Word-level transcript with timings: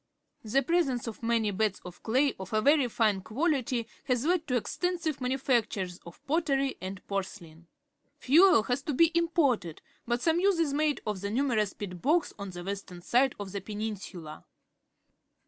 The 0.43 0.63
presence 0.63 1.05
of 1.05 1.21
many 1.21 1.51
beds 1.51 1.79
of 1.85 2.01
clay 2.01 2.33
of 2.39 2.53
a 2.53 2.61
very 2.61 2.87
fine 2.87 3.21
qualitj' 3.21 3.85
has 4.05 4.25
led 4.25 4.47
to 4.47 4.55
extensive 4.55 5.21
manufactures 5.21 5.99
of 6.07 6.25
pottery 6.25 6.75
and 6.81 7.05
porcelain. 7.05 7.67
Fuel 8.17 8.63
has 8.63 8.81
to 8.81 8.95
be 8.95 9.09
im 9.13 9.27
ported, 9.27 9.79
but 10.07 10.19
some 10.23 10.39
use 10.39 10.57
is 10.57 10.73
made 10.73 11.01
of 11.05 11.21
the 11.21 11.29
numer 11.29 11.61
ous 11.61 11.73
peat 11.73 12.01
bogs 12.01 12.33
on 12.39 12.49
the 12.49 12.63
western 12.63 13.03
side 13.03 13.35
of 13.39 13.51
the 13.51 13.61
peninsula. 13.61 14.43